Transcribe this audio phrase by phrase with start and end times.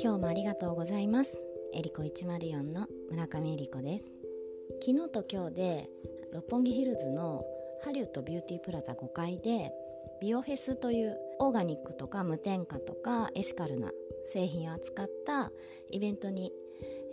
[0.00, 1.36] 今日もありがとうございます。
[1.74, 4.04] エリコ104の村上エリコです。
[4.80, 5.90] 昨日と今日で
[6.32, 7.44] 六本木ヒルズの
[7.82, 9.72] ハリウッドビューティープラザ5階で
[10.20, 13.90] ビオフェスというオーガニックとか無添加とかエシカルな
[14.28, 15.50] 製品を扱った
[15.90, 16.52] イベントに、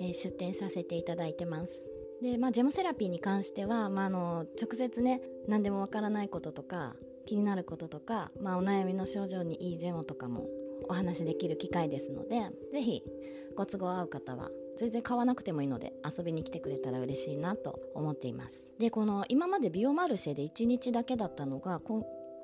[0.00, 1.84] え、出展させていただいてます。
[2.20, 10.46] で、まあ、ジェモセラピーに関しては、まあ、あの直接ね何でもわからないこととか気になることとか、まあ、お悩みの症状にいいジェモとかも
[10.88, 13.02] お話しできる機会ですので是非
[13.56, 18.68] ご都合合う方は全然買わなくてもいいので遊びに来てくれたら嬉しいなと思っています。
[18.78, 21.80] でこの今までビオマルシェで1日だけだったのが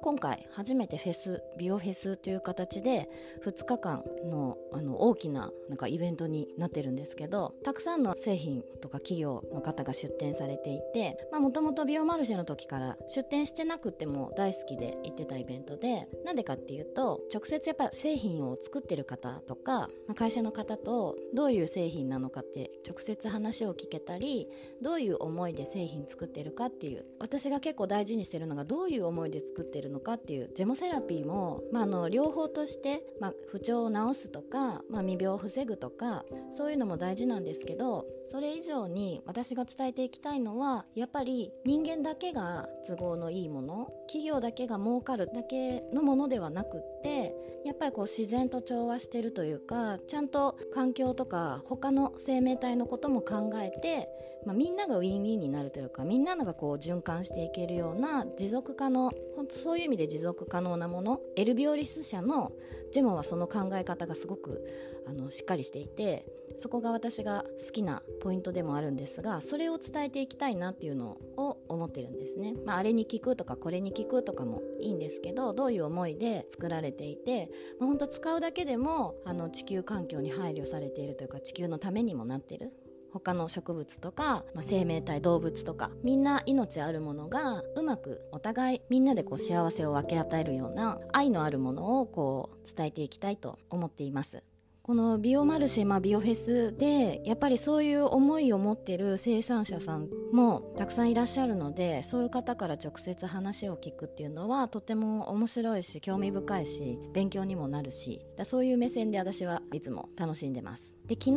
[0.02, 3.06] 今回初めてフェスビオフェスという形で
[3.44, 24.48] 2日間のあの大きななんかイベントになってるんですけどたくさんの製品とか企業の方が出展されていてもともとビオマルシェの時から出展してなくても大好きで行ってたイベントでなんでかっていうと直接やっぱり製品を作ってる方とか会社の方とどういう製品なのかって直接話を聞けたり
[24.80, 47.19] どういう思いで製品作ってるかっていう私が結構大事にしてるのがどういう思いで作ってるのかっていうジェモセラピーも、まあ、の両方として、まあ、不調を治すとか、まあ、未病を防ぐとかそういうのも大事なんですけどそれ以上に私が伝えていきたいのはやっぱり人間だけが都合のいいもの企業だけが儲かるだけのものではなくって
[47.64, 54.08] やっぱりこう自然と調和してるというかちゃんと環境とか他の生命体のことも考えて、
[54.46, 62.52] まあ、みんながウィンウィンになるというかみんながこう循環していけるような持続可能本当そういう意味で持続可能なものエルビオリス社の
[62.92, 64.64] ジェモンはその考え方がすごく
[65.06, 77.48] あのしっかりしていてそこが私が好きなポイントでもあるんですがそれを伝えていきたいなっていうのを思ってるんですね、まあ、あれに聞くとかこれに聞くとかもいいんですけどどういう思いで作られていて、
[77.80, 82.72] まあ、本当使うだけでもあの地球環境に配慮されているというか地球のためにもなってる。
[83.12, 94.44] 他の植物とか、まあ、生命体動物とかみんな命あるものがうまくお互いみんなでこう幸せを分け与えるような愛のあるものをこう伝えていきたいと思っています。
[94.90, 110.92] このビオマルシェ、まあ、ビオフェスでやっぱりそういう思いを持ってる生産者さんもたくさんいらっしゃるのでそういう方から直接話を聞くっていうのはとても面白いし興味深いし勉強にもなるしだそういう目線で私はいつも楽しんでます。
[111.06, 111.36] で昨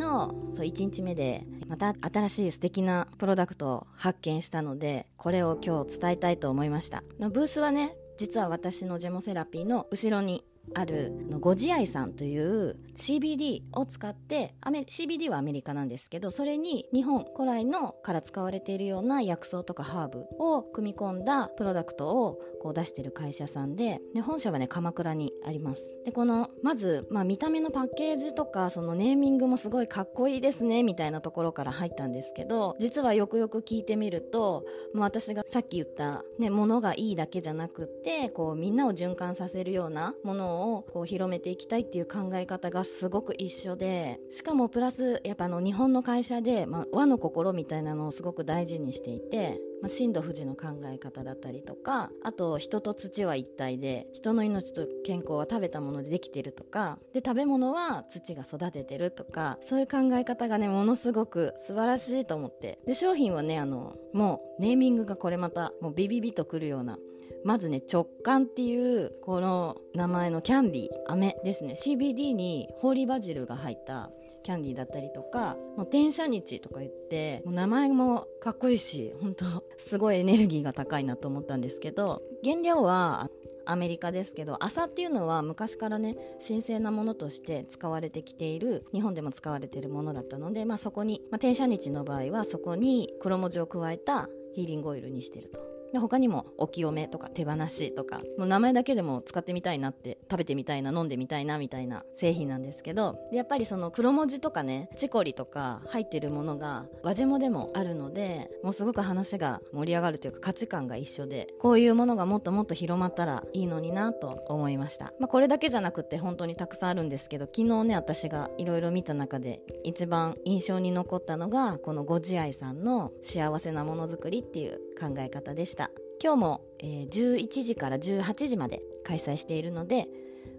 [0.50, 7.04] そう1日目でまた新しい素敵なプロダクトを発見したのでこれを今日伝えたいと思いました。
[7.20, 10.44] ブースはね実は私のジェモセラピーの後ろに
[10.74, 25.82] あるご自愛さんという CBD を使って CBD はアメリカなんですけどそれに日本古来のから使われているような薬草とかハーブを組み込んだプロダクトをこう出してる会社さんでで本社はね鎌倉にあります。
[26.04, 34.64] でこのまず、まあ、見た目のパッケージとかそのネーミングもすごいかっこいいですねみたいなところから入ったんですけど実はよくよく聞いてみると、
[34.94, 62.78] まあ、私がさっき言った、ね、ものがいいだけじゃなくってこうみんなを循環させるようなものををこう広めていきたいっていう考え方がすごく一緒でしかもプラスやっぱあの日本の会社で、まあ、和の心みたいなのをすごく大事にしていてまあ、震度富士の考え方だったりとかあと人と土は一体で人の命と健康は食べたものでできてるとかで食べ物は土が育ててるとかそういう考え方がねものすごく素晴らしいと思って。
[62.86, 66.98] で商品はねあのもうネーミングがこれまたもうビビビとくるような
[67.44, 74.10] まずね直感っていうこの名前のキャンディー飴ですね CBD にホーリーバジルが入った
[74.44, 79.44] キャンディーだったりとかもう転写日とか言ってもう名前もかっこいいし本当
[79.78, 83.30] すごいエネルギーが高いなと思ったんですけど原料は
[83.66, 86.16] アメリカですけど麻っていうのは昔からね
[86.46, 95.73] 神聖なものとして使われてきている日本でも使われているものだったので、まあ、そこに、まあ、転写日の場合はそこに黒文字を加えたヒーリングオイルにしてると。
[95.94, 125.90] で他にもお清めとか手放しとかもう名前だけでも使ってみたいなって食べてみたいな飲んでみたいなみたいな製品なんですけどやっぱりその黒文字とかねチコリとか入ってるものが和ジモでもあるのでもうすごく話が盛り上がるというか価値観が一緒でこういうものがもっともっと広まったらいいのになと思いました、まあ、これだけじゃなくて本当にたくさんあるんですけど昨日ね私がいろいろ見た中で一番印象に残ったのがこのご自愛さんの幸せなものづくりっていう考え方でした。
[126.22, 130.08] 今日も、えー、11時から18時まで開催しているので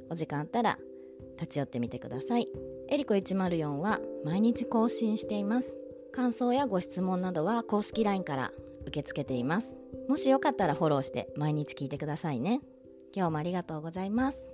[0.09, 0.77] お時間あったら
[1.39, 2.47] 立ち寄ってみてください。
[2.89, 5.77] エリコ104は毎日更新しています。
[6.11, 8.51] 感想やご質問などは公式 LINE から
[8.85, 9.77] 受け付けています。
[10.07, 12.61] もしよかったらフォローして毎日聞いてくださいね。
[13.13, 14.53] 今日もありがとうございます。